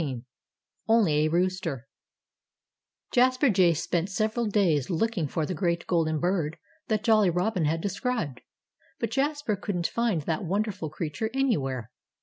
[0.01, 0.23] XVII
[0.87, 1.87] ONLY A ROOSTER
[3.11, 7.81] Jasper Jay spent several days looking for the great golden bird that Jolly Robin had
[7.81, 8.41] described.
[8.99, 11.91] But Jasper couldn't find the wonderful creature anywhere.